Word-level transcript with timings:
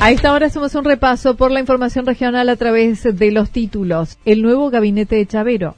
A 0.00 0.12
esta 0.12 0.32
hora 0.32 0.46
hacemos 0.46 0.76
un 0.76 0.84
repaso 0.84 1.36
por 1.36 1.50
la 1.50 1.58
información 1.58 2.06
regional 2.06 2.48
a 2.48 2.56
través 2.56 3.02
de 3.02 3.32
los 3.32 3.50
títulos. 3.50 4.18
El 4.24 4.42
nuevo 4.42 4.70
gabinete 4.70 5.16
de 5.16 5.26
Chavero. 5.26 5.74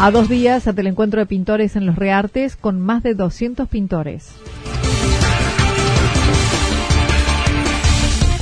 A 0.00 0.10
dos 0.10 0.30
días 0.30 0.64
del 0.74 0.86
encuentro 0.86 1.20
de 1.20 1.26
pintores 1.26 1.76
en 1.76 1.84
los 1.84 1.96
Reartes 1.96 2.56
con 2.56 2.80
más 2.80 3.02
de 3.02 3.14
200 3.14 3.68
pintores. 3.68 4.34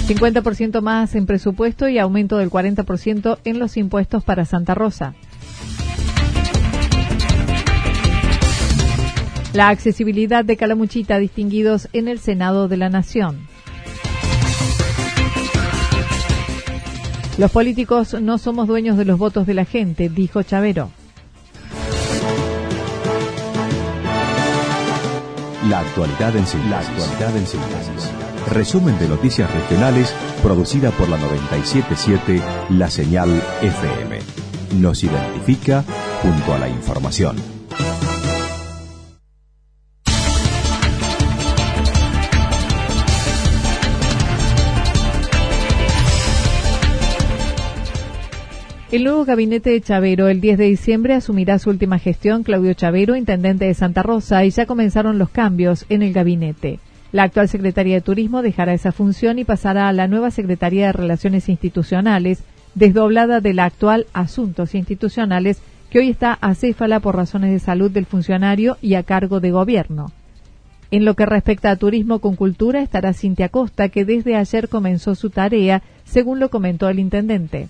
50% 0.07 0.81
más 0.83 1.17
en 1.17 1.27
presupuesto 1.27 1.89
y 1.89 1.99
aumento 1.99 2.39
del 2.39 2.49
40% 2.49 3.39
en 3.45 3.59
los 3.59 3.77
impuestos 3.77 4.23
para 4.23 4.45
Santa 4.45 4.75
Rosa. 4.75 5.15
La 9.55 9.69
accesibilidad 9.69 10.47
de 10.47 10.57
Calamuchita 10.57 11.19
distinguidos 11.19 11.89
en 11.93 12.09
el 12.09 12.19
Senado 12.21 12.69
de 12.69 12.79
la 12.79 12.89
Nación. 12.89 13.47
Los 17.37 17.51
políticos 17.51 18.15
no 18.21 18.39
somos 18.39 18.67
dueños 18.67 18.97
de 18.97 19.05
los 19.05 19.19
votos 19.19 19.47
de 19.47 19.53
la 19.53 19.67
gente, 19.67 20.09
dijo 20.09 20.43
Chavero. 20.43 20.91
La 25.69 25.81
actualidad 25.81 26.35
en 26.35 26.47
síntesis. 26.47 28.11
Resumen 28.51 28.99
de 28.99 29.09
noticias 29.09 29.53
regionales 29.53 30.15
producida 30.43 30.91
por 30.93 31.09
la 31.09 31.19
977 31.19 32.43
La 32.71 32.91
Señal 32.91 33.31
FM. 33.61 34.19
Nos 34.81 35.05
identifica 35.05 35.85
junto 36.23 36.55
a 36.55 36.59
la 36.59 36.69
información. 36.69 37.62
El 48.93 49.05
nuevo 49.05 49.25
gabinete 49.25 49.71
de 49.71 49.81
Chavero 49.81 50.29
el 50.29 50.43
10 50.43 50.59
de 50.59 50.65
diciembre 50.67 51.15
asumirá 51.15 51.59
su 51.59 51.71
última 51.71 51.99
gestión 51.99 52.43
Claudio 52.43 52.75
Chavero, 52.75 53.17
intendente 53.17 53.65
de 53.65 53.73
Santa 53.73 54.03
Rosa, 54.03 54.45
y 54.45 54.51
ya 54.51 54.67
comenzaron 54.67 55.17
los 55.17 55.31
cambios 55.31 55.87
en 55.89 56.03
el 56.03 56.13
gabinete. 56.13 56.79
La 57.11 57.23
actual 57.23 57.49
secretaria 57.49 57.95
de 57.95 58.01
Turismo 58.03 58.43
dejará 58.43 58.75
esa 58.75 58.93
función 58.93 59.39
y 59.39 59.45
pasará 59.45 59.89
a 59.89 59.95
la 59.95 60.09
nueva 60.09 60.31
Secretaría 60.31 60.89
de 60.89 60.93
Relaciones 60.93 61.49
Institucionales, 61.49 62.45
desdoblada 62.75 63.41
de 63.41 63.55
la 63.55 63.65
actual 63.65 64.09
Asuntos 64.13 64.75
Institucionales, 64.75 65.63
que 65.89 66.01
hoy 66.01 66.11
está 66.11 66.35
acéfala 66.43 67.01
por 67.01 67.17
razones 67.17 67.51
de 67.51 67.61
salud 67.61 67.91
del 67.91 68.05
funcionario 68.05 68.77
y 68.83 68.97
a 68.97 69.05
cargo 69.05 69.41
de 69.41 69.53
gobierno. 69.53 70.13
En 70.91 71.07
lo 71.07 71.15
que 71.15 71.25
respecta 71.25 71.71
a 71.71 71.77
turismo 71.77 72.19
con 72.19 72.37
cultura 72.37 72.83
estará 72.83 73.15
Cintia 73.15 73.49
Costa, 73.49 73.89
que 73.89 74.05
desde 74.05 74.37
ayer 74.37 74.69
comenzó 74.69 75.15
su 75.15 75.31
tarea, 75.31 75.83
según 76.05 76.41
lo 76.41 76.51
comentó 76.51 76.91
el 76.91 76.99
intendente 76.99 77.69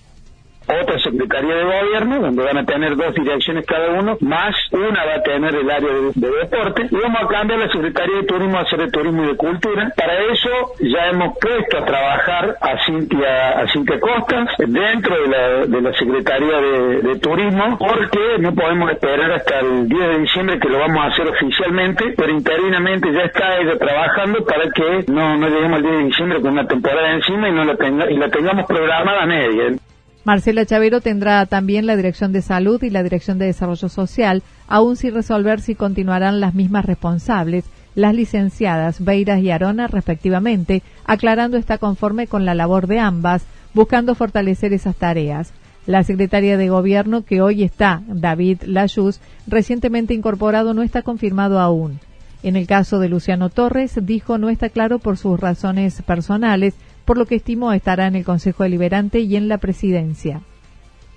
otra 0.67 0.99
Secretaría 0.99 1.55
de 1.55 1.63
Gobierno, 1.63 2.19
donde 2.19 2.43
van 2.43 2.57
a 2.57 2.65
tener 2.65 2.95
dos 2.95 3.13
direcciones 3.13 3.65
cada 3.65 3.99
uno, 3.99 4.17
más 4.21 4.55
una 4.71 5.05
va 5.05 5.15
a 5.15 5.23
tener 5.23 5.55
el 5.55 5.69
área 5.69 5.89
de, 5.89 6.29
deporte, 6.29 6.87
y 6.89 6.95
vamos 6.95 7.21
a 7.23 7.27
cambiar 7.27 7.59
la 7.59 7.69
Secretaría 7.71 8.17
de 8.17 8.23
Turismo 8.23 8.57
a 8.57 8.61
hacer 8.61 8.79
de 8.79 8.91
Turismo 8.91 9.23
y 9.23 9.27
de 9.27 9.35
Cultura. 9.35 9.91
Para 9.95 10.13
eso 10.31 10.49
ya 10.79 11.09
hemos 11.09 11.37
puesto 11.37 11.77
a 11.77 11.85
trabajar 11.85 12.55
a 12.61 12.85
Cintia, 12.85 13.59
a 13.59 13.67
Cintia 13.71 13.99
Costas 13.99 14.49
dentro 14.57 15.21
de 15.21 15.27
la, 15.27 15.65
de 15.65 15.81
la 15.81 15.93
Secretaría 15.93 16.57
de, 16.57 17.13
Turismo, 17.23 17.77
porque 17.77 18.39
no 18.39 18.53
podemos 18.53 18.91
esperar 18.91 19.31
hasta 19.31 19.59
el 19.59 19.87
10 19.87 20.07
de 20.07 20.19
diciembre 20.19 20.59
que 20.59 20.67
lo 20.67 20.79
vamos 20.79 21.03
a 21.03 21.07
hacer 21.07 21.27
oficialmente, 21.27 22.13
pero 22.17 22.31
interinamente 22.31 23.13
ya 23.13 23.21
está 23.21 23.57
ella 23.59 23.77
trabajando 23.77 24.43
para 24.43 24.69
que 24.71 25.11
no, 25.11 25.37
no 25.37 25.47
lleguemos 25.47 25.77
al 25.77 25.83
10 25.83 25.97
de 25.97 26.03
diciembre 26.05 26.41
con 26.41 26.51
una 26.51 26.67
temporada 26.67 27.13
encima 27.13 27.49
y 27.49 27.51
no 27.51 27.63
la, 27.63 27.75
tenga, 27.75 28.11
y 28.11 28.17
la 28.17 28.29
tengamos 28.29 28.65
programada 28.65 29.25
media. 29.25 29.77
Marcela 30.25 30.65
Chavero 30.65 31.01
tendrá 31.01 31.45
también 31.45 31.85
la 31.85 31.97
Dirección 31.97 32.31
de 32.31 32.41
Salud 32.41 32.81
y 32.81 32.89
la 32.89 33.03
Dirección 33.03 33.39
de 33.39 33.45
Desarrollo 33.45 33.89
Social, 33.89 34.41
aún 34.67 34.95
sin 34.95 35.13
resolver 35.13 35.59
si 35.59 35.75
continuarán 35.75 36.39
las 36.39 36.53
mismas 36.53 36.85
responsables, 36.85 37.65
las 37.93 38.15
licenciadas 38.15 39.03
Beiras 39.03 39.41
y 39.41 39.51
Arona 39.51 39.87
respectivamente, 39.87 40.81
aclarando 41.05 41.57
está 41.57 41.77
conforme 41.77 42.27
con 42.27 42.45
la 42.45 42.55
labor 42.55 42.87
de 42.87 42.99
ambas, 42.99 43.43
buscando 43.73 44.15
fortalecer 44.15 44.71
esas 44.71 44.95
tareas. 44.95 45.51
La 45.85 46.05
secretaria 46.05 46.55
de 46.55 46.69
Gobierno, 46.69 47.25
que 47.25 47.41
hoy 47.41 47.63
está, 47.63 48.01
David 48.07 48.61
Lajus, 48.65 49.19
recientemente 49.45 50.13
incorporado, 50.13 50.73
no 50.73 50.83
está 50.83 51.01
confirmado 51.01 51.59
aún. 51.59 51.99
En 52.43 52.55
el 52.55 52.65
caso 52.65 52.99
de 52.99 53.09
Luciano 53.09 53.49
Torres, 53.49 53.99
dijo 54.01 54.37
no 54.37 54.49
está 54.49 54.69
claro 54.69 54.99
por 54.99 55.17
sus 55.17 55.37
razones 55.37 56.01
personales, 56.01 56.75
por 57.05 57.17
lo 57.17 57.25
que 57.25 57.35
estimó 57.35 57.73
estará 57.73 58.07
en 58.07 58.15
el 58.15 58.25
Consejo 58.25 58.63
Deliberante 58.63 59.19
y 59.19 59.35
en 59.35 59.47
la 59.47 59.57
Presidencia 59.57 60.41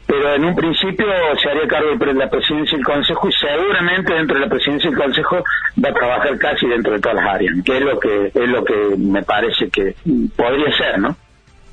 pero 0.06 0.34
en 0.34 0.44
un 0.44 0.54
principio 0.54 1.06
se 1.42 1.50
haría 1.50 1.66
cargo 1.66 1.96
de 1.96 2.14
la 2.14 2.30
presidencia 2.30 2.76
del 2.76 2.86
Consejo 2.86 3.28
y 3.28 3.32
seguramente 3.32 4.14
dentro 4.14 4.36
de 4.36 4.40
la 4.42 4.48
presidencia 4.48 4.88
del 4.88 4.98
Consejo 4.98 5.44
va 5.84 5.88
a 5.90 5.94
trabajar 5.94 6.38
casi 6.38 6.66
dentro 6.68 6.92
de 6.92 7.00
todas 7.00 7.16
las 7.16 7.34
áreas, 7.34 7.54
que 7.64 7.76
es 7.76 7.82
lo 7.82 7.98
que 7.98 8.26
es 8.26 8.48
lo 8.48 8.64
que 8.64 8.96
me 8.96 9.22
parece 9.24 9.68
que 9.68 9.96
podría 10.36 10.76
ser, 10.76 11.00
¿no? 11.00 11.16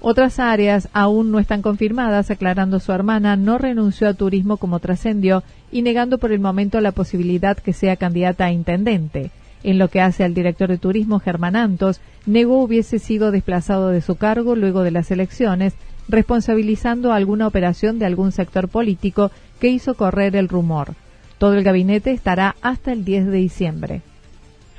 Otras 0.01 0.39
áreas 0.39 0.89
aún 0.93 1.31
no 1.31 1.39
están 1.39 1.61
confirmadas, 1.61 2.29
aclarando 2.29 2.79
su 2.79 2.91
hermana 2.91 3.37
no 3.37 3.57
renunció 3.57 4.09
a 4.09 4.13
turismo 4.13 4.57
como 4.57 4.79
trascendió 4.79 5.43
y 5.71 5.81
negando 5.81 6.17
por 6.17 6.33
el 6.33 6.39
momento 6.39 6.81
la 6.81 6.91
posibilidad 6.91 7.57
que 7.57 7.71
sea 7.71 7.95
candidata 7.95 8.45
a 8.45 8.51
intendente. 8.51 9.31
En 9.63 9.77
lo 9.79 9.87
que 9.87 10.01
hace 10.01 10.23
al 10.23 10.33
director 10.33 10.69
de 10.69 10.77
turismo, 10.77 11.19
Germán 11.19 11.55
Antos, 11.55 12.01
negó 12.25 12.61
hubiese 12.61 12.99
sido 12.99 13.31
desplazado 13.31 13.89
de 13.89 14.01
su 14.01 14.15
cargo 14.15 14.55
luego 14.55 14.83
de 14.83 14.91
las 14.91 15.09
elecciones, 15.11 15.73
responsabilizando 16.07 17.13
alguna 17.13 17.47
operación 17.47 17.97
de 17.97 18.05
algún 18.05 18.31
sector 18.31 18.67
político 18.67 19.31
que 19.59 19.69
hizo 19.69 19.95
correr 19.95 20.35
el 20.35 20.49
rumor. 20.49 20.95
Todo 21.37 21.53
el 21.55 21.63
gabinete 21.63 22.11
estará 22.11 22.55
hasta 22.61 22.91
el 22.91 23.05
10 23.05 23.27
de 23.27 23.37
diciembre 23.37 24.01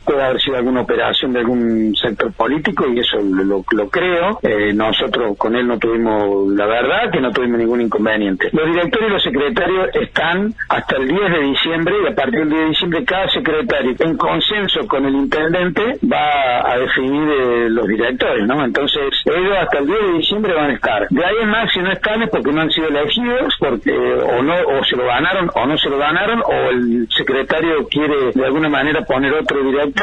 puede 0.04 0.22
haber 0.22 0.40
sido 0.40 0.56
alguna 0.56 0.82
operación 0.82 1.32
de 1.32 1.40
algún 1.40 1.94
sector 1.96 2.32
político 2.32 2.86
y 2.88 3.00
eso 3.00 3.18
lo, 3.20 3.62
creo. 3.88 4.38
Eh, 4.42 4.72
nosotros 4.74 5.36
con 5.38 5.54
él 5.56 5.66
no 5.66 5.78
tuvimos, 5.78 6.48
la 6.52 6.66
verdad, 6.66 7.10
que 7.12 7.20
no 7.20 7.30
tuvimos 7.30 7.58
ningún 7.58 7.80
inconveniente. 7.80 8.48
Los 8.52 8.66
directores 8.66 9.08
y 9.08 9.12
los 9.12 9.22
secretarios 9.22 9.88
están 9.94 10.54
hasta 10.68 10.96
el 10.96 11.08
10 11.08 11.20
de 11.30 11.40
diciembre 11.40 11.94
y 12.04 12.12
a 12.12 12.14
partir 12.14 12.40
del 12.40 12.50
10 12.50 12.60
de 12.60 12.68
diciembre 12.68 13.04
cada 13.04 13.28
secretario 13.28 13.94
en 13.98 14.16
consenso 14.16 14.86
con 14.86 15.04
el 15.04 15.14
intendente 15.14 15.98
va 16.10 16.70
a 16.70 16.78
definir 16.78 17.28
eh, 17.28 17.70
los 17.70 17.86
directores, 17.86 18.46
¿no? 18.46 18.64
Entonces 18.64 19.02
ellos 19.24 19.56
hasta 19.58 19.78
el 19.78 19.86
10 19.86 19.98
de 20.00 20.12
diciembre 20.18 20.54
van 20.54 20.70
a 20.70 20.74
estar. 20.74 21.08
De 21.08 21.24
ahí 21.24 21.36
en 21.42 21.48
más, 21.48 21.72
si 21.72 21.80
no 21.80 21.92
están 21.92 22.22
es 22.22 22.30
porque 22.30 22.52
no 22.52 22.60
han 22.62 22.70
sido 22.70 22.88
elegidos, 22.88 23.54
porque 23.58 23.92
o 23.92 24.42
no 24.42 24.54
o 24.54 24.84
se 24.84 24.96
lo 24.96 25.06
ganaron 25.06 25.50
o 25.54 25.66
no 25.66 25.78
se 25.78 25.88
lo 25.88 25.98
ganaron 25.98 26.42
o 26.44 26.70
el 26.70 27.08
secretario 27.10 27.86
quiere 27.88 28.32
de 28.34 28.44
alguna 28.44 28.68
manera 28.68 29.02
poner 29.04 29.32
otro 29.34 29.62
director 29.62 29.93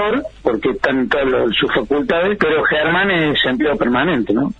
porque 0.41 0.69
están 0.71 1.07
todas 1.09 1.55
sus 1.55 1.73
facultades, 1.73 2.37
pero 2.39 2.63
Germán 2.63 3.11
es 3.11 3.39
empleo 3.45 3.75
permanente, 3.77 4.33
¿no? 4.33 4.51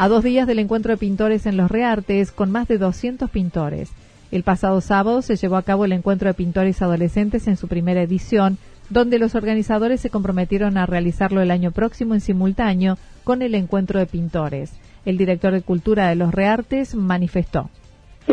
a 0.00 0.08
dos 0.08 0.24
días 0.24 0.46
del 0.46 0.60
encuentro 0.60 0.92
de 0.92 0.96
pintores 0.96 1.44
en 1.44 1.58
los 1.58 1.70
Reartes 1.70 2.32
con 2.32 2.50
más 2.50 2.66
de 2.66 2.78
200 2.78 3.28
pintores. 3.28 3.90
El 4.30 4.44
pasado 4.44 4.80
sábado 4.80 5.20
se 5.20 5.36
llevó 5.36 5.58
a 5.58 5.62
cabo 5.62 5.84
el 5.84 5.92
encuentro 5.92 6.26
de 6.26 6.32
pintores 6.32 6.80
adolescentes 6.80 7.46
en 7.48 7.58
su 7.58 7.68
primera 7.68 8.00
edición, 8.00 8.56
donde 8.90 9.18
los 9.18 9.34
organizadores 9.34 10.00
se 10.00 10.10
comprometieron 10.10 10.76
a 10.76 10.84
realizarlo 10.84 11.40
el 11.40 11.50
año 11.50 11.70
próximo 11.70 12.14
en 12.14 12.20
simultáneo 12.20 12.98
con 13.24 13.40
el 13.40 13.54
encuentro 13.54 13.98
de 13.98 14.06
pintores. 14.06 14.72
El 15.04 15.16
director 15.16 15.52
de 15.52 15.62
Cultura 15.62 16.08
de 16.08 16.16
los 16.16 16.34
Reartes 16.34 16.94
manifestó 16.94 17.70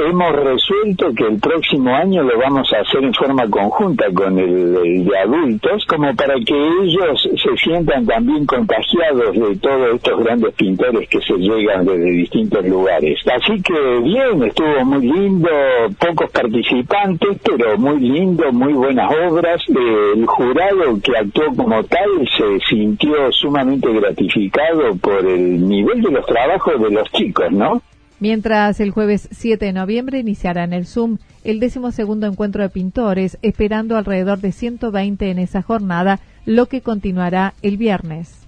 hemos 0.06 0.32
resuelto 0.36 1.14
que 1.16 1.26
el 1.26 1.40
próximo 1.40 1.96
año 1.96 2.24
lo 2.24 2.38
vamos 2.38 2.72
a 2.74 2.82
hacer 2.82 3.04
en 3.04 3.14
forma 3.14 3.48
conjunta 3.50 4.06
con 4.14 4.38
el, 4.38 5.06
de 5.06 5.18
adultos, 5.18 5.86
como 5.88 6.14
para 6.16 6.36
que 6.36 6.56
ellos 6.84 7.30
se 7.36 7.58
sientan 7.58 8.06
también 8.06 8.46
contagiados 8.46 9.34
de 9.34 9.56
todos 9.58 9.96
estos 9.96 10.24
grandes 10.24 10.54
pintores 10.56 11.10
que 11.10 11.22
se 11.22 11.34
llegan 11.34 11.86
desde 11.86 12.12
distintos 12.12 12.66
lugares. 12.66 13.20
Así 13.28 13.62
que 13.62 14.00
bien, 14.02 14.44
estuvo 14.44 14.86
muy 14.86 15.08
lindo, 15.08 15.50
pocos 16.00 16.32
participantes, 16.32 17.38
pero 17.44 17.78
muy 17.78 18.00
lindo, 18.00 18.52
muy 18.52 18.74
buenas 18.74 19.12
obras. 19.30 19.62
el 19.68 20.26
jurado 20.26 21.00
que 21.04 21.18
actuó 21.18 21.46
como 21.56 21.84
tal 21.84 22.28
se 22.38 22.60
sintió 22.68 23.32
sumamente 23.32 23.92
gratificado 23.92 24.96
por 24.98 25.26
el 25.26 25.68
nivel 25.68 26.02
de 26.02 26.12
los 26.12 26.26
trabajos 26.26 26.82
de 26.82 26.92
los 26.92 27.12
chicos, 27.12 27.52
¿no? 27.52 27.82
Mientras 28.20 28.80
el 28.80 28.90
jueves 28.90 29.30
7 29.32 29.66
de 29.66 29.74
noviembre 29.74 30.18
iniciará 30.18 30.64
en 30.64 30.74
el 30.74 30.88
Zoom 30.88 31.20
el 31.44 31.60
decimosegundo 31.60 32.26
encuentro 32.26 32.64
de 32.64 32.70
pintores, 32.70 33.38
esperando 33.44 33.96
alrededor 33.96 34.40
de 34.40 34.52
120 34.52 35.30
en 35.30 35.38
esa 35.38 35.62
jornada, 35.62 36.20
lo 36.46 36.66
que 36.66 36.82
continuará 36.82 37.54
el 37.62 37.78
viernes. 37.78 38.47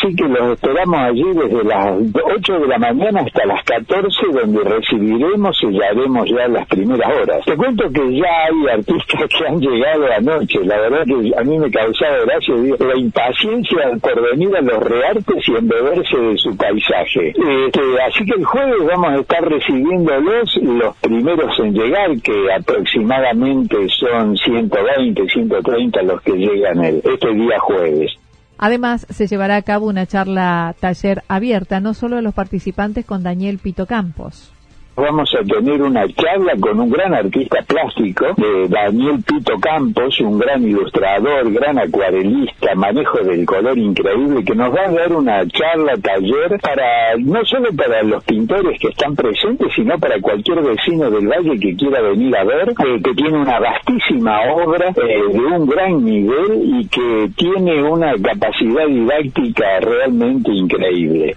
Así 0.00 0.16
que 0.16 0.24
los 0.24 0.52
esperamos 0.52 0.98
allí 0.98 1.24
desde 1.34 1.62
las 1.62 1.98
8 2.38 2.58
de 2.60 2.68
la 2.68 2.78
mañana 2.78 3.20
hasta 3.20 3.44
las 3.44 3.62
14, 3.64 4.16
donde 4.32 4.64
recibiremos 4.64 5.58
y 5.62 5.82
haremos 5.82 6.26
ya 6.30 6.48
las 6.48 6.66
primeras 6.68 7.12
horas. 7.20 7.44
Te 7.44 7.54
cuento 7.54 7.84
que 7.92 8.16
ya 8.16 8.46
hay 8.46 8.78
artistas 8.78 9.28
que 9.28 9.46
han 9.46 9.60
llegado 9.60 10.06
anoche. 10.10 10.64
La 10.64 10.78
verdad 10.80 11.04
que 11.04 11.38
a 11.38 11.44
mí 11.44 11.58
me 11.58 11.70
causaba 11.70 12.16
gracia 12.24 12.54
la 12.78 12.96
impaciencia 12.96 13.78
por 14.00 14.30
venir 14.30 14.56
a 14.56 14.62
los 14.62 14.82
reartes 14.82 15.48
y 15.48 15.56
embeberse 15.56 16.16
de 16.16 16.38
su 16.38 16.56
paisaje. 16.56 17.34
Este, 17.66 17.80
así 18.02 18.24
que 18.24 18.38
el 18.38 18.44
jueves 18.46 18.86
vamos 18.86 19.10
a 19.10 19.16
estar 19.16 19.44
recibiéndolos, 19.46 20.56
los 20.62 20.96
primeros 20.96 21.58
en 21.58 21.74
llegar, 21.74 22.10
que 22.22 22.50
aproximadamente 22.50 23.76
son 23.88 24.34
120, 24.34 25.28
130 25.28 26.02
los 26.04 26.22
que 26.22 26.32
llegan 26.32 26.84
el, 26.84 27.02
este 27.04 27.34
día 27.34 27.58
jueves. 27.58 28.16
Además, 28.62 29.06
se 29.08 29.26
llevará 29.26 29.56
a 29.56 29.62
cabo 29.62 29.86
una 29.86 30.06
charla 30.06 30.74
taller 30.78 31.24
abierta 31.28 31.80
no 31.80 31.94
solo 31.94 32.18
a 32.18 32.22
los 32.22 32.34
participantes 32.34 33.06
con 33.06 33.22
Daniel 33.22 33.58
Pito 33.58 33.86
Campos 33.86 34.52
vamos 34.96 35.34
a 35.34 35.42
tener 35.44 35.82
una 35.82 36.06
charla 36.08 36.52
con 36.60 36.78
un 36.80 36.90
gran 36.90 37.14
artista 37.14 37.58
plástico, 37.66 38.26
de 38.36 38.68
Daniel 38.68 39.22
Pito 39.26 39.58
Campos, 39.58 40.20
un 40.20 40.38
gran 40.38 40.62
ilustrador, 40.62 41.50
gran 41.52 41.78
acuarelista, 41.78 42.74
manejo 42.74 43.18
del 43.18 43.46
color 43.46 43.78
increíble, 43.78 44.44
que 44.44 44.54
nos 44.54 44.74
va 44.74 44.86
a 44.86 44.92
dar 44.92 45.12
una 45.12 45.46
charla, 45.48 45.94
taller, 45.96 46.58
para 46.60 47.16
no 47.18 47.44
solo 47.44 47.70
para 47.74 48.02
los 48.02 48.22
pintores 48.24 48.78
que 48.80 48.88
están 48.88 49.14
presentes, 49.14 49.68
sino 49.74 49.98
para 49.98 50.20
cualquier 50.20 50.62
vecino 50.62 51.10
del 51.10 51.26
valle 51.26 51.58
que 51.58 51.76
quiera 51.76 52.02
venir 52.02 52.36
a 52.36 52.44
ver, 52.44 52.70
eh, 52.70 53.02
que 53.02 53.14
tiene 53.14 53.38
una 53.38 53.58
vastísima 53.58 54.52
obra 54.52 54.88
eh, 54.88 55.32
de 55.32 55.38
un 55.38 55.66
gran 55.66 56.04
nivel 56.04 56.62
y 56.62 56.86
que 56.88 57.30
tiene 57.36 57.82
una 57.82 58.12
capacidad 58.22 58.86
didáctica 58.86 59.80
realmente 59.80 60.50
increíble. 60.52 61.36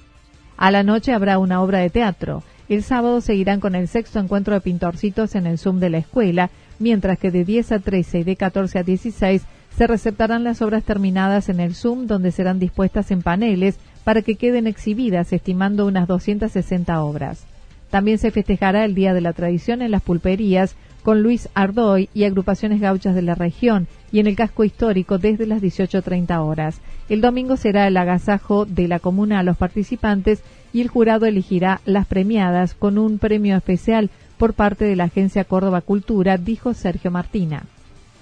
A 0.58 0.72
la 0.72 0.84
noche 0.84 1.14
habrá 1.14 1.40
una 1.40 1.62
obra 1.62 1.80
de 1.80 1.90
teatro. 1.90 2.44
El 2.70 2.84
sábado 2.84 3.20
seguirán 3.22 3.60
con 3.60 3.76
el 3.76 3.88
sexto 3.88 4.20
encuentro 4.20 4.54
de 4.54 4.62
pintorcitos 4.62 5.36
en 5.36 5.48
el 5.48 5.58
Zoom 5.58 5.80
de 5.80 5.90
la 5.90 5.98
escuela, 5.98 6.50
mientras 6.80 7.20
que 7.20 7.30
de 7.30 7.44
10 7.44 7.74
a 7.74 7.80
13 7.80 8.20
y 8.20 8.24
de 8.24 8.36
14 8.36 8.80
a 8.80 8.84
16 8.84 9.42
se 9.76 9.88
receptarán 9.88 10.44
las 10.44 10.62
obras 10.62 10.84
terminadas 10.84 11.50
en 11.50 11.60
el 11.60 11.76
Zoom, 11.76 12.08
donde 12.08 12.32
serán 12.32 12.60
dispuestas 12.60 13.12
en 13.12 13.22
paneles 13.22 13.78
para 14.04 14.22
que 14.22 14.36
queden 14.36 14.68
exhibidas, 14.68 15.34
estimando 15.34 15.86
unas 15.86 16.08
260 16.08 17.04
obras. 17.04 17.46
También 17.90 18.18
se 18.18 18.32
festejará 18.32 18.86
el 18.86 18.96
Día 18.96 19.14
de 19.14 19.22
la 19.22 19.34
Tradición 19.34 19.82
en 19.82 19.92
las 19.92 20.02
pulperías 20.02 20.76
con 21.04 21.22
Luis 21.22 21.50
Ardoy 21.54 22.10
y 22.14 22.24
agrupaciones 22.24 22.80
gauchas 22.80 23.14
de 23.14 23.22
la 23.22 23.36
región 23.36 23.88
y 24.12 24.20
en 24.20 24.28
el 24.28 24.36
casco 24.36 24.64
histórico 24.64 25.18
desde 25.18 25.46
las 25.46 25.62
18.30 25.62 26.40
horas. 26.40 26.80
El 27.10 27.22
domingo 27.22 27.58
será 27.58 27.88
el 27.88 27.98
agasajo 27.98 28.66
de 28.66 28.88
la 28.88 29.00
comuna 29.00 29.40
a 29.40 29.44
los 29.44 29.58
participantes 29.58 30.42
y 30.74 30.82
el 30.82 30.90
jurado 30.90 31.26
elegirá 31.26 31.80
las 31.86 32.08
premiadas 32.08 32.74
con 32.74 32.98
un 32.98 33.20
premio 33.20 33.56
especial 33.56 34.10
por 34.38 34.54
parte 34.54 34.84
de 34.86 34.96
la 34.96 35.06
Agencia 35.06 35.46
Córdoba 35.46 35.82
Cultura, 35.82 36.38
dijo 36.38 36.74
Sergio 36.74 37.12
Martina 37.12 37.64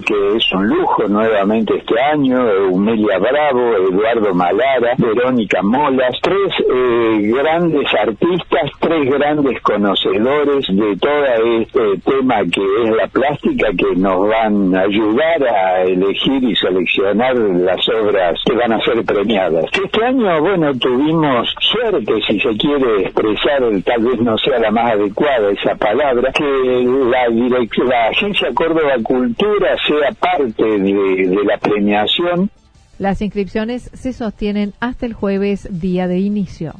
que 0.01 0.37
es 0.37 0.51
un 0.53 0.67
lujo 0.67 1.07
nuevamente 1.07 1.77
este 1.77 1.99
año, 1.99 2.39
Humelia 2.71 3.19
Bravo, 3.19 3.75
Eduardo 3.75 4.33
Malara, 4.33 4.93
Verónica 4.97 5.61
Molas, 5.61 6.17
tres 6.21 6.53
eh, 6.59 7.31
grandes 7.33 7.87
artistas, 7.93 8.71
tres 8.79 9.09
grandes 9.09 9.61
conocedores 9.61 10.65
de 10.67 10.97
todo 10.97 11.25
este 11.61 12.11
tema 12.11 12.41
que 12.51 12.61
es 12.83 12.95
la 12.95 13.07
plástica 13.07 13.67
que 13.77 13.95
nos 13.95 14.27
van 14.27 14.75
a 14.75 14.81
ayudar 14.81 15.43
a 15.43 15.83
elegir 15.83 16.43
y 16.43 16.55
seleccionar 16.55 17.35
las 17.35 17.87
obras 17.89 18.39
que 18.45 18.53
van 18.53 18.73
a 18.73 18.81
ser 18.81 19.03
premiadas. 19.05 19.65
Este 19.71 20.05
año, 20.05 20.41
bueno, 20.41 20.73
tuvimos 20.77 21.53
suerte, 21.59 22.13
si 22.27 22.39
se 22.39 22.57
quiere 22.57 23.03
expresar, 23.03 23.61
tal 23.85 24.03
vez 24.03 24.19
no 24.19 24.37
sea 24.37 24.59
la 24.59 24.71
más 24.71 24.93
adecuada 24.93 25.51
esa 25.51 25.75
palabra, 25.75 26.31
que 26.31 26.43
la, 26.43 27.27
la 27.29 28.07
Agencia 28.07 28.49
Córdoba 28.53 28.95
Cultura 29.03 29.75
sea 29.91 30.11
parte 30.11 30.63
de, 30.63 31.43
la 31.45 31.57
premiación. 31.57 32.49
Las 32.97 33.21
inscripciones 33.21 33.89
se 33.93 34.13
sostienen 34.13 34.73
hasta 34.79 35.05
el 35.05 35.13
jueves, 35.13 35.67
día 35.69 36.07
de 36.07 36.19
inicio. 36.19 36.73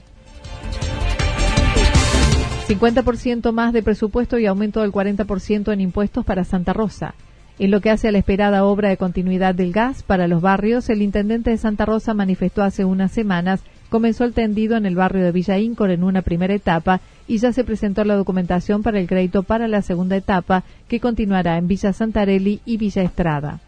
50% 2.68 3.52
más 3.52 3.74
de 3.74 3.84
presupuesto 3.84 4.38
y 4.38 4.46
aumento 4.46 4.82
del 4.82 4.92
40% 4.92 5.74
en 5.74 5.82
impuestos 5.82 6.24
para 6.24 6.46
Santa 6.46 6.72
Rosa. 6.72 7.16
En 7.60 7.70
lo 7.70 7.82
que 7.82 7.90
hace 7.90 8.08
a 8.08 8.12
la 8.12 8.18
esperada 8.18 8.64
obra 8.64 8.90
de 8.90 8.98
continuidad 8.98 9.54
del 9.56 9.74
gas 9.74 10.04
para 10.04 10.28
los 10.28 10.42
barrios, 10.42 10.90
el 10.90 11.02
intendente 11.02 11.50
de 11.50 11.58
Santa 11.58 11.86
Rosa 11.86 12.14
manifestó 12.14 12.64
hace 12.64 12.86
unas 12.86 13.12
semanas 13.12 13.62
comenzó 13.92 14.24
el 14.24 14.34
tendido 14.34 14.78
en 14.78 14.86
el 14.86 14.96
barrio 14.96 15.22
de 15.22 15.34
Villa 15.34 15.60
Incor 15.60 15.92
en 15.92 16.06
una 16.06 16.22
primera 16.22 16.54
etapa 16.54 17.02
y 17.28 17.40
ya 17.40 17.52
se 17.52 17.66
presentó 17.66 18.06
la 18.06 18.16
documentación 18.16 18.84
para 18.84 19.02
el 19.02 19.08
crédito 19.08 19.44
para 19.44 19.68
la 19.68 19.82
segunda 19.82 20.16
etapa 20.16 20.64
que 20.88 21.02
continuará 21.02 21.58
en 21.58 21.68
Villa 21.68 21.92
Santarelli 21.92 22.62
y 22.66 22.78
Villa 22.78 23.04
Estrada 23.04 23.60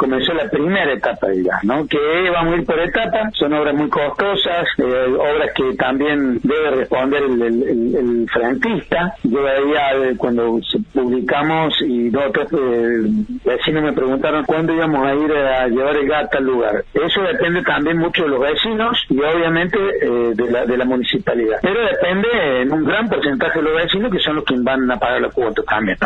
comenzó 0.00 0.32
la 0.32 0.48
primera 0.48 0.94
etapa 0.94 1.26
gas, 1.26 1.62
¿no? 1.62 1.86
Que 1.86 1.98
vamos 2.32 2.54
a 2.54 2.56
ir 2.56 2.64
por 2.64 2.80
etapas, 2.80 3.34
son 3.34 3.52
obras 3.52 3.74
muy 3.74 3.90
costosas, 3.90 4.66
eh, 4.78 5.06
obras 5.12 5.52
que 5.54 5.74
también 5.74 6.40
debe 6.42 6.70
responder 6.70 7.22
el, 7.22 7.42
el, 7.42 8.26
frentista. 8.32 9.14
Yo 9.24 9.42
veía 9.42 10.16
cuando 10.16 10.58
publicamos 10.94 11.74
y 11.82 12.08
otros 12.16 12.50
eh, 12.52 13.10
vecinos 13.44 13.82
me 13.82 13.92
preguntaron 13.92 14.42
cuándo 14.46 14.72
íbamos 14.72 15.06
a 15.06 15.14
ir 15.14 15.32
a 15.32 15.68
llevar 15.68 15.96
el 15.98 16.08
gas 16.08 16.24
a 16.24 16.28
tal 16.30 16.44
lugar. 16.44 16.82
Eso 16.94 17.20
depende 17.20 17.62
también 17.62 17.98
mucho 17.98 18.22
de 18.22 18.30
los 18.30 18.40
vecinos 18.40 19.04
y 19.10 19.20
obviamente 19.20 19.78
eh, 20.00 20.32
de, 20.34 20.50
la, 20.50 20.64
de 20.64 20.78
la 20.78 20.86
municipalidad. 20.86 21.58
Pero 21.60 21.78
depende 21.84 22.62
en 22.62 22.72
un 22.72 22.84
gran 22.84 23.06
porcentaje 23.06 23.58
de 23.58 23.64
los 23.66 23.74
vecinos 23.74 24.10
que 24.10 24.18
son 24.20 24.36
los 24.36 24.44
que 24.44 24.54
van 24.56 24.90
a 24.90 24.98
pagar 24.98 25.20
la 25.20 25.28
cuota 25.28 25.62
también. 25.62 25.98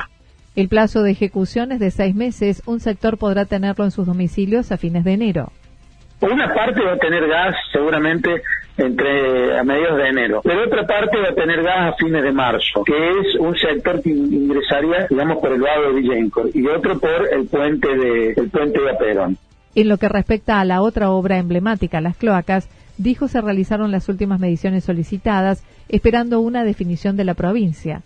El 0.56 0.68
plazo 0.68 1.02
de 1.02 1.11
ejecución 1.11 1.73
es 1.73 1.80
de 1.80 1.90
seis 1.90 2.14
meses. 2.14 2.62
Un 2.66 2.78
sector 2.78 3.18
podrá 3.18 3.44
tenerlo 3.44 3.84
en 3.84 3.90
sus 3.90 4.06
domicilios 4.06 4.70
a 4.70 4.76
fines 4.76 5.02
de 5.02 5.12
enero. 5.12 5.50
Una 6.20 6.54
parte 6.54 6.80
va 6.80 6.92
a 6.92 6.96
tener 6.96 7.26
gas 7.26 7.56
seguramente 7.73 8.40
entre 8.76 9.58
a 9.58 9.64
mediados 9.64 9.99
de 9.99 10.08
enero, 10.08 10.40
pero 10.42 10.64
otra 10.64 10.87
parte 10.87 11.18
va 11.18 11.30
a 11.30 11.34
tener 11.34 11.62
gas 11.62 11.92
a 11.92 11.96
fines 11.96 12.23
de 12.23 12.32
marzo, 12.32 12.84
que 12.84 12.92
es 12.94 13.34
un 13.38 13.56
sector 13.56 14.00
que 14.00 14.11
ingresaría, 14.11 15.06
digamos, 15.11 15.38
por 15.38 15.52
el 15.52 15.61
lado 15.61 15.88
de 15.88 16.00
Villancor 16.00 16.50
y 16.54 16.66
otro 16.66 16.99
por 16.99 17.28
el 17.32 17.46
puente 17.46 17.88
de 17.88 18.32
el 18.37 18.49
puente 18.50 18.80
de 18.80 18.90
Aperón. 18.90 19.37
En 19.75 19.88
lo 19.88 19.99
que 19.99 20.08
respecta 20.08 20.61
a 20.61 20.64
la 20.64 20.82
otra 20.82 21.11
obra 21.11 21.38
emblemática, 21.38 22.00
las 22.00 22.16
cloacas, 22.16 22.68
dijo 22.96 23.26
se 23.26 23.40
realizaron 23.40 23.90
las 23.90 24.08
últimas 24.08 24.38
mediciones 24.38 24.84
solicitadas, 24.84 25.64
esperando 25.88 26.40
una 26.40 26.62
definición 26.62 27.16
de 27.16 27.25
la 27.25 27.34
provincia. 27.34 28.02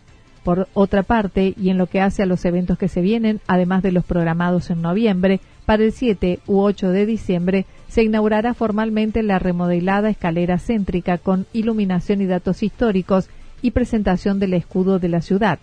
Por 0.48 0.66
otra 0.72 1.02
parte, 1.02 1.52
y 1.60 1.68
en 1.68 1.76
lo 1.76 1.88
que 1.88 2.00
hace 2.00 2.22
a 2.22 2.26
los 2.26 2.42
eventos 2.46 2.78
que 2.78 2.88
se 2.88 3.02
vienen, 3.02 3.42
además 3.48 3.82
de 3.82 3.92
los 3.92 4.02
programados 4.02 4.70
en 4.70 4.80
noviembre, 4.80 5.40
para 5.66 5.84
el 5.84 5.92
7 5.92 6.38
u 6.46 6.60
8 6.60 6.88
de 6.88 7.04
diciembre 7.04 7.66
se 7.86 8.02
inaugurará 8.02 8.54
formalmente 8.54 9.22
la 9.22 9.38
remodelada 9.38 10.08
escalera 10.08 10.58
céntrica 10.58 11.18
con 11.18 11.44
iluminación 11.52 12.22
y 12.22 12.26
datos 12.26 12.62
históricos 12.62 13.28
y 13.60 13.72
presentación 13.72 14.38
del 14.38 14.54
escudo 14.54 14.98
de 14.98 15.10
la 15.10 15.20
ciudad. 15.20 15.58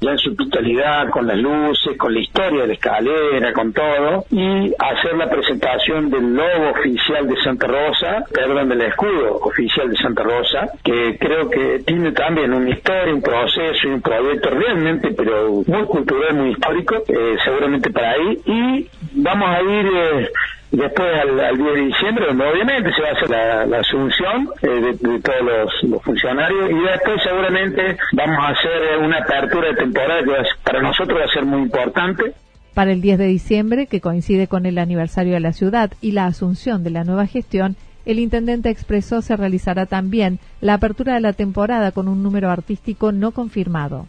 Ya 0.00 0.12
en 0.12 0.18
su 0.18 0.34
totalidad, 0.34 1.10
con 1.10 1.26
las 1.26 1.38
luces, 1.38 1.96
con 1.98 2.14
la 2.14 2.20
historia 2.20 2.62
de 2.62 2.66
la 2.68 2.72
escalera, 2.74 3.52
con 3.52 3.72
todo, 3.72 4.24
y 4.30 4.72
hacer 4.78 5.16
la 5.16 5.28
presentación 5.28 6.10
del 6.10 6.34
logo 6.34 6.70
oficial 6.70 7.28
de 7.28 7.36
Santa 7.42 7.66
Rosa, 7.66 8.24
perdón, 8.32 8.68
del 8.68 8.82
escudo 8.82 9.38
oficial 9.42 9.90
de 9.90 9.96
Santa 9.96 10.22
Rosa, 10.22 10.72
que 10.84 11.16
creo 11.18 11.50
que 11.50 11.80
tiene 11.84 12.12
también 12.12 12.52
una 12.52 12.70
historia, 12.70 13.12
un 13.14 13.22
proceso 13.22 13.88
y 13.88 13.90
un 13.90 14.00
proyecto 14.00 14.50
realmente, 14.50 15.10
pero 15.16 15.62
muy 15.66 15.84
cultural, 15.86 16.34
muy 16.34 16.50
histórico, 16.50 16.96
eh, 17.08 17.36
seguramente 17.44 17.90
para 17.90 18.12
ahí, 18.12 18.38
y 18.46 18.88
vamos 19.14 19.48
a 19.48 19.62
ir... 19.62 19.86
Eh, 19.86 20.28
después 20.70 21.08
al, 21.20 21.40
al, 21.40 21.56
10 21.56 21.74
de 21.74 21.80
diciembre, 21.80 22.26
obviamente 22.30 22.90
se 22.92 23.02
va 23.02 23.08
a 23.08 23.12
hacer 23.12 23.30
la, 23.68 23.78
asunción 23.78 24.48
eh, 24.62 24.96
de, 25.00 25.20
todos 25.20 25.42
los, 25.82 26.02
funcionarios 26.02 26.70
y 26.70 26.74
después 26.74 27.22
seguramente 27.22 27.96
vamos 28.12 28.38
a 28.38 28.48
hacer 28.48 28.98
una 29.00 29.18
apertura 29.18 29.68
de 29.68 29.74
temporada 29.74 30.22
que 30.22 30.32
para 30.64 30.82
nosotros 30.82 31.18
va 31.18 31.24
a 31.24 31.32
ser 31.32 31.44
muy 31.44 31.62
importante. 31.62 32.34
Para 32.74 32.92
el 32.92 33.00
10 33.00 33.18
de 33.18 33.26
diciembre, 33.26 33.86
que 33.86 34.00
coincide 34.00 34.46
con 34.46 34.66
el 34.66 34.78
aniversario 34.78 35.34
de 35.34 35.40
la 35.40 35.52
ciudad 35.52 35.90
y 36.00 36.12
la 36.12 36.26
asunción 36.26 36.84
de 36.84 36.90
la 36.90 37.04
nueva 37.04 37.26
gestión, 37.26 37.76
el 38.04 38.18
intendente 38.20 38.70
expresó 38.70 39.20
se 39.20 39.36
realizará 39.36 39.84
también 39.86 40.38
la 40.60 40.74
apertura 40.74 41.14
de 41.14 41.20
la 41.20 41.32
temporada 41.32 41.92
con 41.92 42.08
un 42.08 42.22
número 42.22 42.50
artístico 42.50 43.12
no 43.12 43.32
confirmado. 43.32 44.06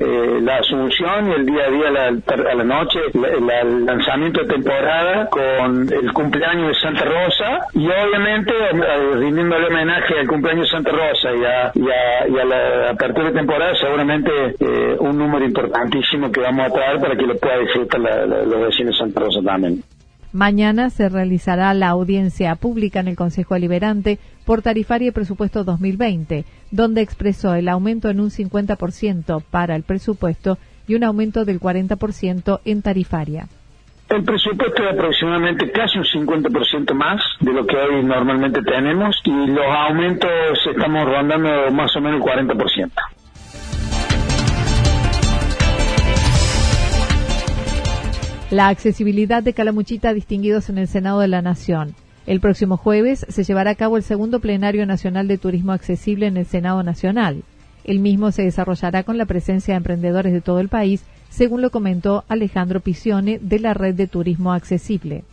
Eh, 0.00 0.40
la 0.42 0.58
asunción 0.58 1.28
y 1.28 1.32
el 1.32 1.46
día 1.46 1.64
a 1.66 1.70
día 1.70 1.88
a 1.88 2.54
la 2.54 2.62
noche, 2.62 3.00
el 3.14 3.84
lanzamiento 3.84 4.42
de 4.42 4.46
temporada 4.46 5.26
con 5.28 5.92
el 5.92 6.12
cumpleaños 6.12 6.68
de 6.68 6.74
Santa 6.74 7.04
Rosa 7.04 7.66
y 7.74 7.84
obviamente 7.84 8.52
eh, 8.52 9.16
rindiéndole 9.16 9.66
homenaje 9.66 10.20
al 10.20 10.28
cumpleaños 10.28 10.66
de 10.66 10.70
Santa 10.70 10.92
Rosa 10.92 11.30
y 11.34 11.44
a, 11.44 11.72
y 11.74 12.38
a, 12.38 12.44
la 12.44 12.90
apertura 12.90 13.30
de 13.30 13.38
temporada 13.38 13.74
seguramente 13.74 14.30
eh, 14.60 14.96
un 15.00 15.18
número 15.18 15.44
importantísimo 15.44 16.30
que 16.30 16.42
vamos 16.42 16.66
a 16.66 16.72
traer 16.72 17.00
para 17.00 17.16
que 17.16 17.26
lo 17.26 17.36
pueda 17.36 17.58
disfrutar 17.58 18.00
los 18.00 18.66
vecinos 18.66 18.96
de 18.96 18.98
Santa 19.04 19.20
Rosa 19.20 19.40
también. 19.44 19.82
Mañana 20.32 20.90
se 20.90 21.08
realizará 21.08 21.72
la 21.72 21.88
audiencia 21.88 22.54
pública 22.56 23.00
en 23.00 23.08
el 23.08 23.16
Consejo 23.16 23.54
Deliberante 23.54 24.18
por 24.44 24.60
Tarifaria 24.60 25.08
y 25.08 25.12
Presupuesto 25.12 25.64
2020, 25.64 26.44
donde 26.70 27.00
expresó 27.00 27.54
el 27.54 27.68
aumento 27.68 28.10
en 28.10 28.20
un 28.20 28.30
50% 28.30 29.42
para 29.50 29.74
el 29.74 29.84
presupuesto 29.84 30.58
y 30.86 30.96
un 30.96 31.04
aumento 31.04 31.46
del 31.46 31.60
40% 31.60 32.60
en 32.66 32.82
tarifaria. 32.82 33.48
El 34.10 34.24
presupuesto 34.24 34.82
es 34.82 34.92
aproximadamente 34.92 35.70
casi 35.70 35.98
un 35.98 36.04
50% 36.04 36.94
más 36.94 37.22
de 37.40 37.52
lo 37.52 37.66
que 37.66 37.76
hoy 37.76 38.02
normalmente 38.04 38.62
tenemos 38.62 39.20
y 39.24 39.30
los 39.30 39.66
aumentos 39.66 40.30
estamos 40.66 41.06
rondando 41.06 41.70
más 41.72 41.94
o 41.96 42.00
menos 42.00 42.20
el 42.20 42.46
40%. 42.46 42.90
La 48.50 48.68
accesibilidad 48.68 49.42
de 49.42 49.52
Calamuchita 49.52 50.14
distinguidos 50.14 50.70
en 50.70 50.78
el 50.78 50.88
Senado 50.88 51.20
de 51.20 51.28
la 51.28 51.42
Nación. 51.42 51.94
El 52.26 52.40
próximo 52.40 52.78
jueves 52.78 53.26
se 53.28 53.44
llevará 53.44 53.72
a 53.72 53.74
cabo 53.74 53.98
el 53.98 54.02
segundo 54.02 54.40
plenario 54.40 54.86
nacional 54.86 55.28
de 55.28 55.36
turismo 55.36 55.72
accesible 55.72 56.26
en 56.26 56.38
el 56.38 56.46
Senado 56.46 56.82
Nacional. 56.82 57.42
El 57.84 58.00
mismo 58.00 58.32
se 58.32 58.42
desarrollará 58.42 59.02
con 59.02 59.18
la 59.18 59.26
presencia 59.26 59.74
de 59.74 59.78
emprendedores 59.78 60.32
de 60.32 60.40
todo 60.40 60.60
el 60.60 60.68
país, 60.68 61.04
según 61.28 61.60
lo 61.60 61.70
comentó 61.70 62.24
Alejandro 62.28 62.80
Pisione 62.80 63.38
de 63.38 63.58
la 63.58 63.74
Red 63.74 63.94
de 63.94 64.06
Turismo 64.06 64.52
Accesible 64.52 65.24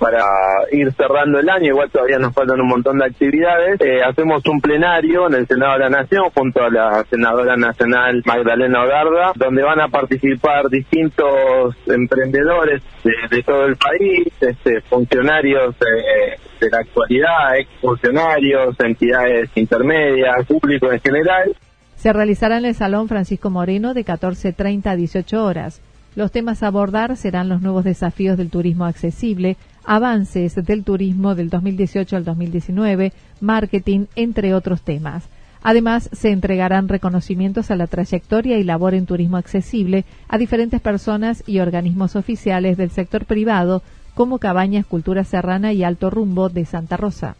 para 0.00 0.24
ir 0.72 0.90
cerrando 0.94 1.38
el 1.38 1.48
año, 1.48 1.66
igual 1.66 1.90
todavía 1.90 2.18
nos 2.18 2.32
faltan 2.32 2.60
un 2.60 2.68
montón 2.68 2.98
de 2.98 3.04
actividades. 3.04 3.78
Eh, 3.80 4.00
hacemos 4.02 4.42
un 4.46 4.60
plenario 4.60 5.28
en 5.28 5.34
el 5.34 5.46
Senado 5.46 5.74
de 5.74 5.78
la 5.80 5.90
Nación 5.90 6.30
junto 6.34 6.62
a 6.62 6.70
la 6.70 7.04
senadora 7.10 7.54
nacional 7.54 8.22
Magdalena 8.24 8.82
Ogarda, 8.82 9.32
donde 9.36 9.62
van 9.62 9.80
a 9.80 9.88
participar 9.88 10.70
distintos 10.70 11.76
emprendedores 11.86 12.82
de, 13.04 13.42
todo 13.42 13.66
el 13.66 13.76
país, 13.76 14.26
este, 14.40 14.80
funcionarios 14.82 15.76
de 15.78 16.70
la 16.70 16.78
actualidad, 16.78 17.58
ex 17.58 17.68
funcionarios, 17.80 18.80
entidades 18.80 19.50
intermedias, 19.54 20.46
público 20.46 20.90
en 20.90 21.00
general. 21.00 21.54
Se 21.96 22.12
realizará 22.14 22.56
en 22.56 22.64
el 22.64 22.74
Salón 22.74 23.08
Francisco 23.08 23.50
Moreno 23.50 23.92
de 23.92 24.06
14.30 24.06 24.86
a 24.86 24.96
18 24.96 25.44
horas. 25.44 25.82
Los 26.16 26.32
temas 26.32 26.62
a 26.62 26.68
abordar 26.68 27.16
serán 27.16 27.48
los 27.48 27.62
nuevos 27.62 27.84
desafíos 27.84 28.36
del 28.36 28.50
turismo 28.50 28.84
accesible, 28.84 29.56
avances 29.84 30.54
del 30.54 30.84
turismo 30.84 31.34
del 31.34 31.50
2018 31.50 32.16
al 32.16 32.24
2019, 32.24 33.12
marketing, 33.40 34.06
entre 34.16 34.54
otros 34.54 34.82
temas. 34.82 35.24
Además, 35.62 36.08
se 36.12 36.30
entregarán 36.30 36.88
reconocimientos 36.88 37.70
a 37.70 37.76
la 37.76 37.86
trayectoria 37.86 38.58
y 38.58 38.64
labor 38.64 38.94
en 38.94 39.06
turismo 39.06 39.36
accesible 39.36 40.04
a 40.28 40.38
diferentes 40.38 40.80
personas 40.80 41.42
y 41.46 41.58
organismos 41.58 42.16
oficiales 42.16 42.76
del 42.76 42.90
sector 42.90 43.26
privado, 43.26 43.82
como 44.14 44.38
Cabañas 44.38 44.86
Cultura 44.86 45.24
Serrana 45.24 45.72
y 45.72 45.84
Alto 45.84 46.10
Rumbo 46.10 46.48
de 46.48 46.64
Santa 46.64 46.96
Rosa 46.96 47.36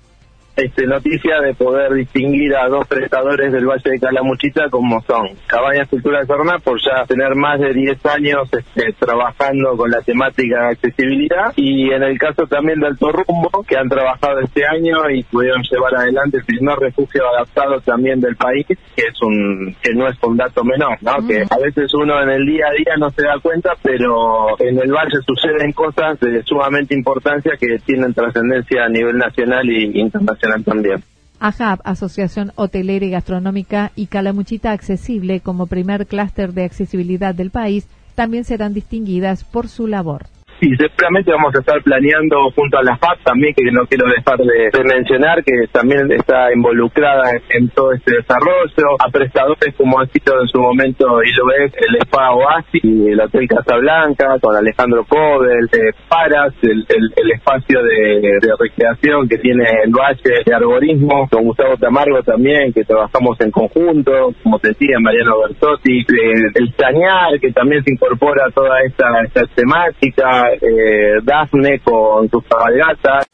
este, 0.56 0.86
noticia 0.86 1.40
de 1.40 1.54
poder 1.54 1.94
distinguir 1.94 2.54
a 2.56 2.68
dos 2.68 2.86
prestadores 2.86 3.52
del 3.52 3.66
Valle 3.66 3.90
de 3.90 4.00
Calamuchita 4.00 4.68
como 4.68 5.00
son 5.02 5.28
Cabañas 5.46 5.88
Cultura 5.88 6.20
de 6.20 6.26
Serna 6.26 6.58
por 6.58 6.78
ya 6.80 7.04
tener 7.06 7.34
más 7.34 7.60
de 7.60 7.72
10 7.72 8.04
años 8.06 8.48
este, 8.52 8.92
trabajando 8.98 9.76
con 9.76 9.90
la 9.90 10.00
temática 10.02 10.62
de 10.62 10.68
accesibilidad 10.70 11.52
y 11.56 11.90
en 11.92 12.02
el 12.02 12.18
caso 12.18 12.46
también 12.46 12.80
de 12.80 12.88
Alto 12.88 13.12
Rumbo 13.12 13.64
que 13.66 13.76
han 13.76 13.88
trabajado 13.88 14.40
este 14.40 14.66
año 14.66 15.08
y 15.10 15.22
pudieron 15.22 15.62
llevar 15.62 15.94
adelante 15.96 16.38
el 16.38 16.44
primer 16.44 16.78
refugio 16.78 17.22
adaptado 17.28 17.80
también 17.80 18.20
del 18.20 18.36
país 18.36 18.66
que 18.66 19.02
es 19.02 19.22
un 19.22 19.74
que 19.80 19.94
no 19.94 20.08
es 20.08 20.16
un 20.22 20.36
dato 20.36 20.64
menor 20.64 20.98
¿no? 21.00 21.26
que 21.26 21.42
a 21.48 21.58
veces 21.58 21.94
uno 21.94 22.20
en 22.22 22.30
el 22.30 22.44
día 22.44 22.66
a 22.66 22.72
día 22.72 22.96
no 22.98 23.10
se 23.10 23.22
da 23.22 23.38
cuenta 23.40 23.72
pero 23.82 24.60
en 24.60 24.78
el 24.78 24.92
valle 24.92 25.18
suceden 25.26 25.72
cosas 25.72 26.18
de 26.20 26.42
sumamente 26.42 26.94
importancia 26.94 27.52
que 27.58 27.78
tienen 27.86 28.12
trascendencia 28.12 28.84
a 28.84 28.88
nivel 28.88 29.16
nacional 29.16 29.68
y 29.70 29.98
internacional 29.98 30.39
también. 30.64 31.02
AJAP, 31.38 31.80
Asociación 31.84 32.52
Hotelera 32.56 33.06
y 33.06 33.10
Gastronómica, 33.10 33.92
y 33.96 34.06
Calamuchita 34.06 34.72
Accesible 34.72 35.40
como 35.40 35.66
primer 35.66 36.06
clúster 36.06 36.52
de 36.52 36.64
accesibilidad 36.64 37.34
del 37.34 37.50
país, 37.50 37.86
también 38.14 38.44
serán 38.44 38.74
distinguidas 38.74 39.44
por 39.44 39.68
su 39.68 39.86
labor. 39.86 40.26
Sí, 40.60 40.68
seguramente 40.76 41.32
vamos 41.32 41.54
a 41.56 41.60
estar 41.60 41.82
planeando 41.82 42.36
junto 42.54 42.76
a 42.76 42.82
la 42.82 42.94
FAP 42.98 43.22
también, 43.24 43.54
que 43.54 43.64
no 43.72 43.86
quiero 43.86 44.04
dejar 44.14 44.36
de, 44.36 44.84
mencionar, 44.84 45.42
que 45.42 45.52
también 45.72 46.12
está 46.12 46.52
involucrada 46.52 47.30
en, 47.48 47.70
todo 47.70 47.92
este 47.94 48.16
desarrollo, 48.16 48.96
a 48.98 49.08
prestadores 49.08 49.74
como 49.74 49.98
ha 49.98 50.06
sido 50.08 50.38
en 50.38 50.48
su 50.48 50.60
momento 50.60 51.22
y 51.24 51.32
lo 51.32 51.50
es 51.64 51.72
el 51.80 52.06
SPA 52.06 52.32
Oasis 52.32 52.84
y 52.84 53.08
el 53.08 53.20
Hotel 53.20 53.48
Casablanca, 53.48 54.38
con 54.38 54.54
Alejandro 54.54 55.06
Cobel, 55.08 55.64
eh, 55.72 55.92
Paras, 56.06 56.52
el, 56.60 56.84
espacio 57.32 57.82
de, 57.82 58.38
recreación 58.58 59.28
que 59.30 59.38
tiene 59.38 59.64
el 59.84 59.92
Valle 59.92 60.42
de 60.44 60.54
Arborismo, 60.54 61.26
con 61.30 61.44
Gustavo 61.44 61.78
Tamargo 61.78 62.22
también, 62.22 62.70
que 62.74 62.84
trabajamos 62.84 63.40
en 63.40 63.50
conjunto, 63.50 64.34
como 64.42 64.58
te 64.58 64.68
decía, 64.68 64.98
Mariano 65.00 65.40
Bertotti, 65.40 66.00
eh, 66.00 66.52
el 66.54 66.76
Chañar, 66.76 67.40
que 67.40 67.50
también 67.52 67.82
se 67.82 67.92
incorpora 67.92 68.44
a 68.46 68.50
toda 68.50 68.82
esta 68.82 69.08
temática, 69.54 70.49
eh, 70.60 71.20
Dafne 71.22 71.80
con 71.80 72.28
sus 72.28 72.44
cabalgatas. 72.44 73.26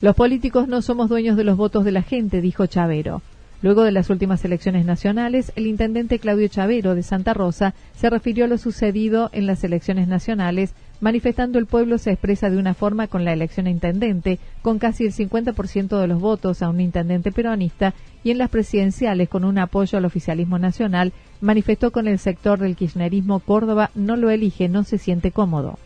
Los 0.00 0.14
políticos 0.14 0.68
no 0.68 0.80
somos 0.80 1.08
dueños 1.08 1.36
de 1.36 1.42
los 1.42 1.56
votos 1.56 1.84
de 1.84 1.90
la 1.92 2.02
gente, 2.02 2.40
dijo 2.40 2.66
Chavero. 2.66 3.20
Luego 3.60 3.82
de 3.82 3.90
las 3.90 4.08
últimas 4.08 4.44
elecciones 4.44 4.86
nacionales, 4.86 5.50
el 5.56 5.66
intendente 5.66 6.20
Claudio 6.20 6.46
Chavero 6.46 6.94
de 6.94 7.02
Santa 7.02 7.34
Rosa 7.34 7.74
se 7.96 8.08
refirió 8.08 8.44
a 8.44 8.48
lo 8.48 8.56
sucedido 8.56 9.30
en 9.32 9.48
las 9.48 9.64
elecciones 9.64 10.06
nacionales, 10.06 10.74
manifestando 11.00 11.58
el 11.58 11.66
pueblo 11.66 11.98
se 11.98 12.12
expresa 12.12 12.50
de 12.50 12.56
una 12.58 12.74
forma 12.74 13.08
con 13.08 13.24
la 13.24 13.32
elección 13.32 13.66
a 13.66 13.70
intendente, 13.70 14.38
con 14.62 14.78
casi 14.78 15.06
el 15.06 15.12
50% 15.12 16.00
de 16.00 16.06
los 16.06 16.20
votos 16.20 16.62
a 16.62 16.68
un 16.68 16.80
intendente 16.80 17.32
peronista, 17.32 17.94
y 18.22 18.30
en 18.30 18.38
las 18.38 18.50
presidenciales 18.50 19.28
con 19.28 19.44
un 19.44 19.58
apoyo 19.58 19.98
al 19.98 20.04
oficialismo 20.04 20.60
nacional, 20.60 21.12
manifestó 21.40 21.90
con 21.90 22.08
el 22.08 22.18
sector 22.18 22.58
del 22.58 22.76
kirchnerismo 22.76 23.40
Córdoba 23.40 23.90
no 23.94 24.16
lo 24.16 24.30
elige, 24.30 24.68
no 24.68 24.84
se 24.84 24.98
siente 24.98 25.30
cómodo. 25.30 25.78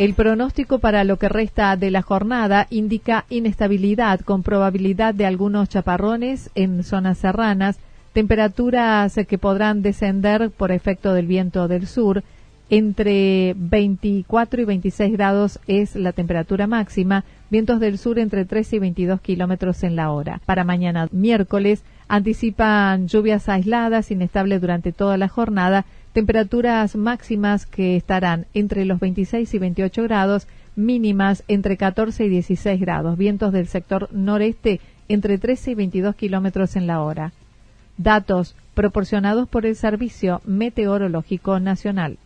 El 0.00 0.14
pronóstico 0.14 0.78
para 0.78 1.04
lo 1.04 1.18
que 1.18 1.28
resta 1.28 1.76
de 1.76 1.90
la 1.90 2.00
jornada 2.00 2.66
indica 2.70 3.26
inestabilidad 3.28 4.20
con 4.20 4.42
probabilidad 4.42 5.12
de 5.12 5.26
algunos 5.26 5.68
chaparrones 5.68 6.48
en 6.54 6.84
zonas 6.84 7.18
serranas, 7.18 7.78
temperaturas 8.14 9.14
que 9.28 9.36
podrán 9.36 9.82
descender 9.82 10.52
por 10.52 10.72
efecto 10.72 11.12
del 11.12 11.26
viento 11.26 11.68
del 11.68 11.86
sur. 11.86 12.24
Entre 12.70 13.54
24 13.58 14.62
y 14.62 14.64
26 14.64 15.12
grados 15.12 15.60
es 15.66 15.94
la 15.94 16.12
temperatura 16.12 16.66
máxima, 16.66 17.24
vientos 17.50 17.78
del 17.78 17.98
sur 17.98 18.18
entre 18.18 18.46
13 18.46 18.76
y 18.76 18.78
22 18.78 19.20
kilómetros 19.20 19.82
en 19.82 19.96
la 19.96 20.12
hora. 20.12 20.40
Para 20.46 20.64
mañana 20.64 21.08
miércoles 21.12 21.82
anticipan 22.08 23.06
lluvias 23.06 23.50
aisladas, 23.50 24.10
inestables 24.10 24.62
durante 24.62 24.92
toda 24.92 25.18
la 25.18 25.28
jornada 25.28 25.84
temperaturas 26.12 26.96
máximas 26.96 27.66
que 27.66 27.96
estarán 27.96 28.46
entre 28.54 28.84
los 28.84 29.00
26 29.00 29.52
y 29.54 29.58
28 29.58 30.02
grados, 30.04 30.46
mínimas 30.76 31.44
entre 31.48 31.76
14 31.76 32.24
y 32.24 32.28
16 32.28 32.80
grados, 32.80 33.16
vientos 33.16 33.52
del 33.52 33.68
sector 33.68 34.08
noreste 34.12 34.80
entre 35.08 35.38
13 35.38 35.72
y 35.72 35.74
22 35.74 36.14
kilómetros 36.14 36.76
en 36.76 36.86
la 36.86 37.00
hora. 37.00 37.32
Datos 37.96 38.54
proporcionados 38.74 39.48
por 39.48 39.66
el 39.66 39.76
Servicio 39.76 40.40
Meteorológico 40.44 41.60
Nacional. 41.60 42.18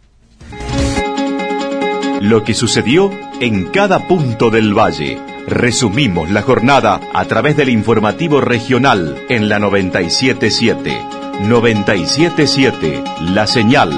Lo 2.21 2.45
que 2.45 2.55
sucedió 2.55 3.11
en 3.41 3.67
cada 3.67 4.07
punto 4.07 4.51
del 4.51 4.73
valle. 4.73 5.19
Resumimos 5.47 6.31
la 6.31 6.43
jornada 6.43 7.01
a 7.13 7.25
través 7.27 7.57
del 7.57 7.69
informativo 7.69 8.41
regional 8.41 9.17
en 9.29 9.49
la 9.49 9.59
977. 9.59 11.24
977 11.41 13.03
La 13.35 13.47
Señal 13.47 13.91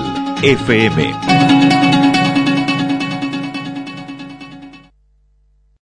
FM. 0.42 1.95